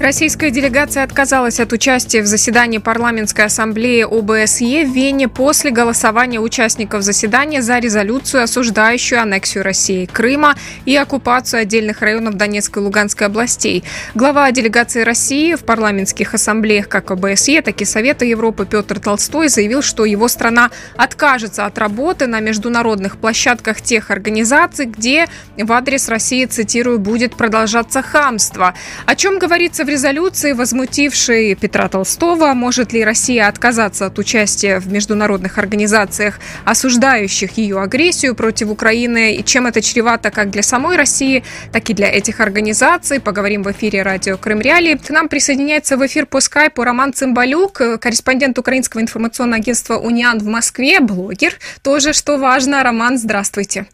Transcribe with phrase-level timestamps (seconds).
[0.00, 7.02] Российская делегация отказалась от участия в заседании парламентской ассамблеи ОБСЕ в Вене после голосования участников
[7.02, 10.54] заседания за резолюцию, осуждающую аннексию России Крыма
[10.86, 13.84] и оккупацию отдельных районов Донецкой и Луганской областей.
[14.14, 19.82] Глава делегации России в парламентских ассамблеях как ОБСЕ, так и Совета Европы Петр Толстой заявил,
[19.82, 25.26] что его страна откажется от работы на международных площадках тех организаций, где
[25.58, 28.72] в адрес России, цитирую, будет продолжаться хамство.
[29.04, 34.90] О чем говорится в резолюции, возмутившей Петра Толстого, может ли Россия отказаться от участия в
[34.90, 41.42] международных организациях, осуждающих ее агрессию против Украины, и чем это чревато как для самой России,
[41.72, 43.20] так и для этих организаций.
[43.20, 44.94] Поговорим в эфире радио Крым Реалии.
[44.94, 50.46] К нам присоединяется в эфир по скайпу Роман Цымбалюк, корреспондент украинского информационного агентства «Униан» в
[50.46, 51.54] Москве, блогер.
[51.82, 52.82] Тоже, что важно.
[52.84, 53.86] Роман, здравствуйте.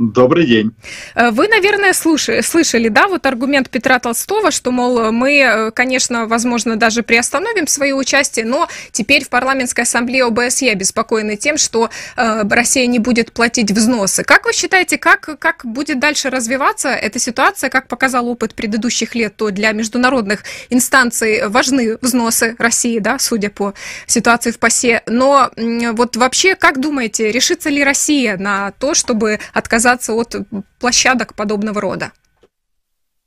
[0.00, 0.72] Добрый день.
[1.14, 6.26] Э, вы, наверное, слушали, слышали, да, вот аргумент Петра Толстого, что, мол, мы, э, конечно,
[6.26, 12.48] возможно, даже приостановим свое участие, но теперь в парламентской ассамблее ОБСЕ обеспокоены тем, что э,
[12.48, 14.24] Россия не будет платить взносы.
[14.24, 17.68] Как вы считаете, как, как будет дальше развиваться эта ситуация?
[17.68, 23.74] Как показал опыт предыдущих лет, то для международных инстанций важны взносы России, да, судя по
[24.06, 25.02] ситуации в ПАСЕ.
[25.04, 25.50] Но
[25.92, 30.36] вот вообще, как думаете, решится ли Россия на то, чтобы отказаться отказаться от
[30.78, 32.12] площадок подобного рода?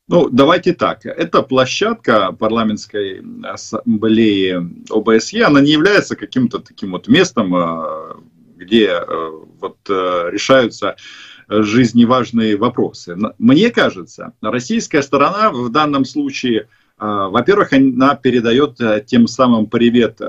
[0.08, 1.05] Ну, давайте так.
[1.05, 8.17] Эта площадка парламентской ассамблеи ОБСЕ, она не является каким-то таким вот местом, а,
[8.58, 10.95] где а, вот а, решаются
[11.47, 13.17] жизневажные вопросы.
[13.38, 16.67] Мне кажется, российская сторона в данном случае,
[16.98, 20.22] во-первых, она передает тем самым привет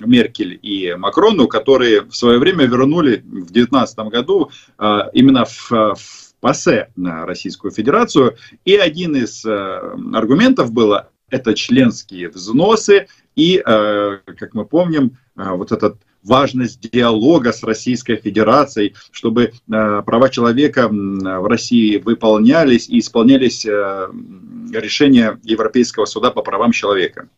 [0.00, 5.96] Меркель и Макрону, которые в свое время вернули в 2019 году а, именно в, в
[6.40, 8.36] ПАСЕ на Российскую Федерацию.
[8.64, 15.50] И один из э, аргументов было это членские взносы и, э, как мы помним, э,
[15.50, 23.64] вот этот важность диалога с Российской Федерацией, чтобы права человека в России выполнялись и исполнялись
[23.64, 27.28] решения Европейского суда по правам человека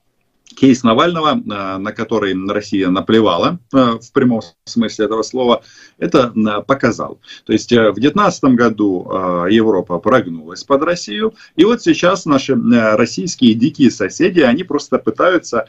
[0.60, 5.62] кейс Навального, э, на который Россия наплевала э, в прямом смысле этого слова,
[5.97, 7.19] это э, показал.
[7.47, 9.10] То есть в 2019 году
[9.49, 15.66] Европа прогнулась под Россию, и вот сейчас наши российские дикие соседи, они просто пытаются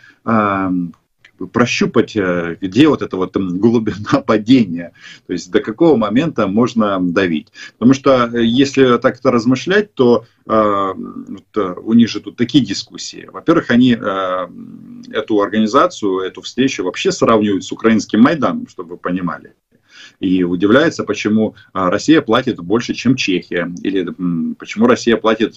[1.48, 4.94] прощупать, э, где вот эта вот глубина падения,
[5.28, 7.48] то есть до какого момента можно давить.
[7.74, 13.30] Потому что э, если так-то размышлять, то э, вот, у них же тут такие дискуссии.
[13.32, 14.48] Во-первых, они э,
[15.12, 19.54] эту организацию, эту встречу вообще сравнивают с украинским Майданом, чтобы вы понимали
[20.20, 24.08] и удивляется, почему Россия платит больше, чем Чехия, или
[24.54, 25.56] почему Россия платит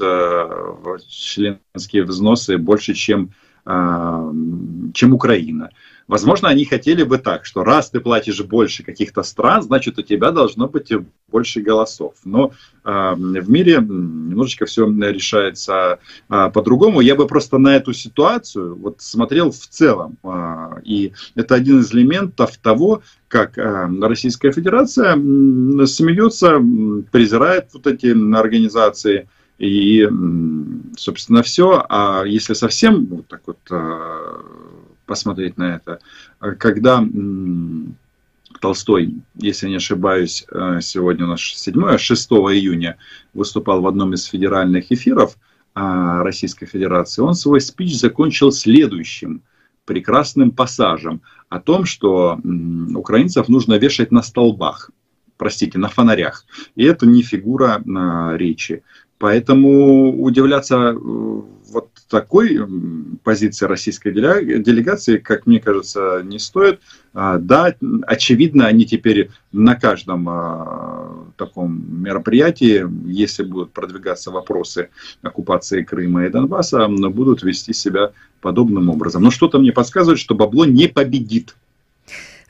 [1.06, 3.30] членские взносы больше, чем
[3.66, 5.70] чем Украина.
[6.06, 10.32] Возможно, они хотели бы так, что раз ты платишь больше каких-то стран, значит, у тебя
[10.32, 10.92] должно быть
[11.28, 12.14] больше голосов.
[12.24, 12.52] Но
[12.84, 15.98] э, в мире немножечко все решается
[16.28, 17.00] э, по-другому.
[17.00, 20.18] Я бы просто на эту ситуацию вот смотрел в целом.
[20.22, 26.60] Э, и это один из элементов того, как э, Российская Федерация э, смеется,
[27.10, 29.26] презирает вот эти организации,
[29.58, 30.08] и,
[30.96, 31.84] собственно, все.
[31.88, 34.42] А если совсем вот так вот а,
[35.06, 36.00] посмотреть на это,
[36.40, 37.04] а когда
[38.60, 42.96] Толстой, если не ошибаюсь, а, сегодня у нас 7 6 июня
[43.32, 45.36] выступал в одном из федеральных эфиров
[45.76, 49.42] Российской Федерации, он свой спич закончил следующим
[49.84, 52.38] прекрасным пассажем о том, что
[52.94, 54.92] украинцев нужно вешать на столбах,
[55.36, 56.44] простите, на фонарях.
[56.76, 57.82] И это не фигура
[58.36, 58.82] речи.
[59.24, 62.60] Поэтому удивляться э, вот такой
[63.22, 66.80] позиции российской делегации, как мне кажется, не стоит.
[67.14, 67.74] А, да,
[68.06, 74.90] очевидно, они теперь на каждом а, таком мероприятии, если будут продвигаться вопросы
[75.22, 78.10] оккупации Крыма и Донбасса, будут вести себя
[78.42, 79.22] подобным образом.
[79.22, 81.56] Но что-то мне подсказывает, что бабло не победит.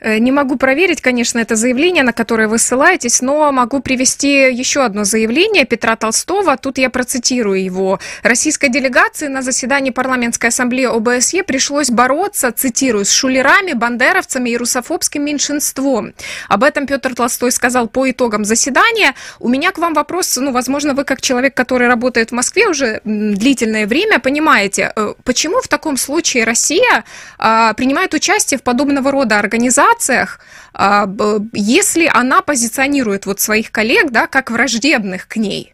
[0.05, 4.83] Э, не могу проверить, конечно, это заявление, на которое вы ссылаетесь, но могу привести еще
[4.83, 6.57] одно заявление Петра Толстого.
[6.57, 7.99] Тут я процитирую его.
[8.21, 15.25] Российской делегации на заседании парламентской ассамблеи ОБСЕ пришлось бороться, цитирую, с шулерами, бандеровцами и русофобским
[15.25, 16.13] меньшинством.
[16.49, 19.15] Об этом Петр Толстой сказал по итогам заседания.
[19.39, 23.01] У меня к вам вопрос, ну, возможно, вы как человек, который работает в Москве уже
[23.05, 27.03] длительное время, понимаете, э, почему в таком случае Россия
[27.39, 30.39] а, принимает участие в подобного рода организациях, организациях,
[30.73, 31.07] а,
[31.53, 35.73] если она позиционирует вот своих коллег, да, как враждебных к ней?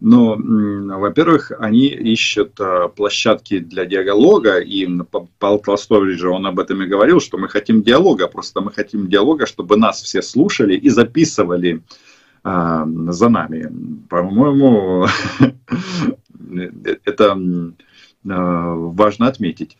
[0.00, 4.86] Но, во-первых, они ищут э, площадки для диалога, и
[5.40, 9.08] Павел Толстой же он об этом и говорил, что мы хотим диалога, просто мы хотим
[9.08, 11.82] диалога, чтобы нас все слушали и записывали
[12.44, 13.72] а, за нами.
[14.08, 15.08] По-моему,
[17.04, 17.36] это
[18.30, 19.76] а, важно отметить.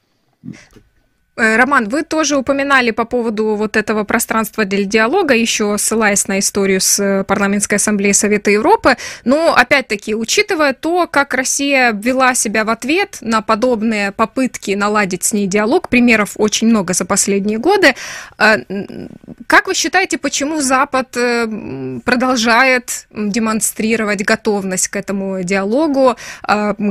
[1.38, 6.40] Э, Роман, вы тоже упоминали по поводу вот этого пространства для диалога, еще ссылаясь на
[6.40, 8.96] историю с э, парламентской ассамблеей Совета Европы.
[9.25, 15.32] Но, опять-таки, учитывая то, как Россия вела себя в ответ на подобные попытки наладить с
[15.32, 17.94] ней диалог, примеров очень много за последние годы,
[18.38, 18.56] э,
[19.46, 21.11] как вы считаете, почему Запад
[22.05, 26.17] продолжает демонстрировать готовность к этому диалогу,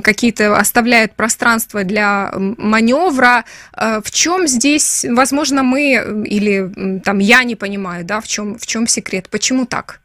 [0.03, 3.43] какие-то оставляет пространство для маневра?
[3.75, 8.65] В чем чем здесь, возможно, мы или там я не понимаю, да, в чем, в
[8.65, 10.01] чем секрет, почему так?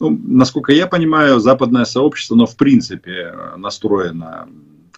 [0.00, 4.48] Ну, насколько я понимаю, западное сообщество, оно в принципе настроено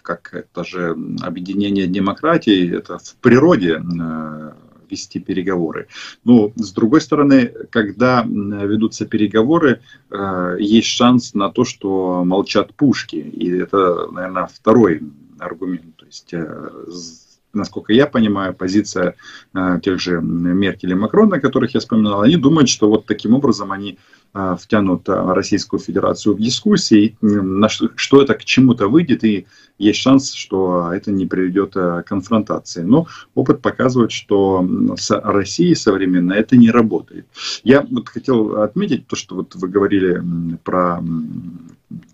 [0.03, 4.53] как это же объединение демократий, это в природе э,
[4.91, 5.89] вести переговоры.
[6.25, 13.17] Но с другой стороны, когда ведутся переговоры, э, есть шанс на то, что молчат пушки.
[13.17, 15.03] И это, наверное, второй
[15.39, 15.97] аргумент.
[15.97, 16.71] То есть э,
[17.53, 19.15] насколько я понимаю, позиция
[19.55, 23.73] э, тех же Меркель и Макрона, которых я вспоминал, они думают, что вот таким образом
[23.73, 23.99] они
[24.35, 29.47] э, втянут э, Российскую Федерацию в дискуссии, на что, что это к чему-то выйдет, и
[29.79, 32.83] есть шанс, что это не приведет к конфронтации.
[32.83, 37.27] Но опыт показывает, что с Россией современно это не работает.
[37.65, 40.23] Я вот хотел отметить то, что вот вы говорили
[40.63, 41.03] про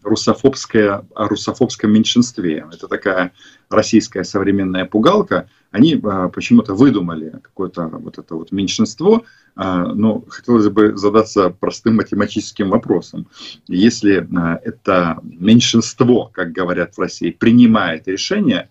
[0.03, 2.67] русофобское, о русофобском меньшинстве.
[2.73, 3.33] Это такая
[3.69, 5.49] российская современная пугалка.
[5.71, 9.25] Они а, почему-то выдумали какое-то вот это вот меньшинство.
[9.55, 13.29] А, но хотелось бы задаться простым математическим вопросом.
[13.67, 18.71] Если а, это меньшинство, как говорят в России, принимает решение,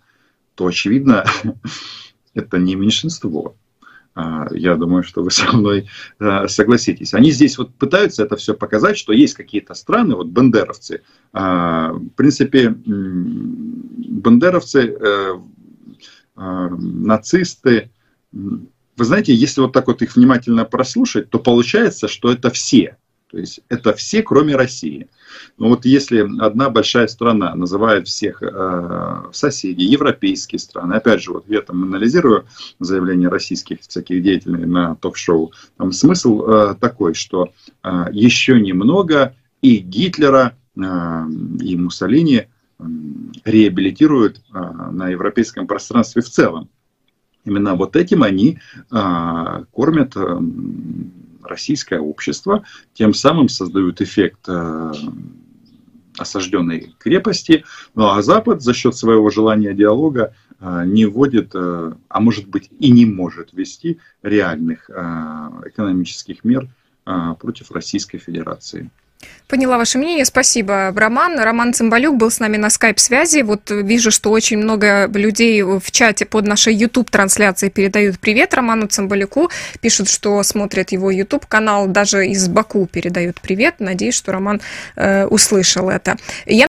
[0.54, 1.24] то, очевидно,
[2.34, 3.54] это не меньшинство.
[4.16, 7.12] А, я думаю, что вы со мной а, согласитесь.
[7.12, 11.02] Они здесь вот пытаются это все показать, что есть какие-то страны, вот бандеровцы.
[11.34, 12.70] А, в принципе,
[14.18, 15.38] бандеровцы, э,
[16.36, 17.90] нацисты,
[18.32, 22.96] вы знаете, если вот так вот их внимательно прослушать, то получается, что это все.
[23.30, 25.08] То есть это все, кроме России.
[25.58, 31.44] Но вот если одна большая страна называет всех э, соседей, европейские страны, опять же, вот
[31.48, 32.46] я там анализирую
[32.78, 37.52] заявления российских всяких деятелей на ток-шоу, там смысл э, такой, что
[37.82, 40.80] э, еще немного и Гитлера, э,
[41.60, 42.84] и Муссолини э,
[43.44, 44.58] реабилитируют э,
[44.92, 46.68] на европейском пространстве в целом.
[47.44, 48.58] Именно вот этим они
[48.90, 50.38] э, кормят э,
[51.46, 52.64] российское общество,
[52.94, 54.92] тем самым создают эффект э,
[56.18, 57.64] осажденной крепости,
[57.94, 62.70] ну а Запад за счет своего желания диалога э, не вводит, э, а может быть
[62.78, 66.68] и не может ввести реальных экономических мер
[67.38, 68.90] против Российской Федерации.
[69.48, 71.38] Поняла ваше мнение, спасибо, Роман.
[71.38, 73.42] Роман Цымбалюк был с нами на скайп-связи.
[73.42, 79.48] Вот вижу, что очень много людей в чате под нашей YouTube-трансляцией передают привет Роману Цымбалюку.
[79.80, 83.76] Пишут, что смотрят его YouTube-канал, даже из Баку передают привет.
[83.78, 84.60] Надеюсь, что Роман
[84.96, 86.16] э, услышал это.
[86.46, 86.64] Я